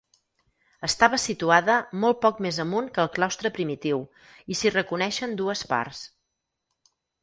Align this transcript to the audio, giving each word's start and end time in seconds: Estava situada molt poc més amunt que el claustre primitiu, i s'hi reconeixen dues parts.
Estava 0.87 1.19
situada 1.23 1.75
molt 2.05 2.19
poc 2.25 2.41
més 2.47 2.59
amunt 2.65 2.89
que 2.97 3.05
el 3.05 3.13
claustre 3.19 3.55
primitiu, 3.61 4.05
i 4.55 4.61
s'hi 4.61 4.77
reconeixen 4.81 5.41
dues 5.47 5.67
parts. 5.75 6.07